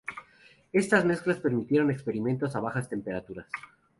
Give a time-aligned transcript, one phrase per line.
[0.73, 3.45] Estas mezclas permitieron experimentos a bajas temperaturas.